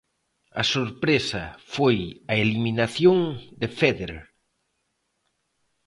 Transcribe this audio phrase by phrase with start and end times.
[0.61, 1.43] A sorpresa
[1.73, 1.97] foi
[2.31, 3.17] a eliminación
[3.61, 4.23] de Féderer.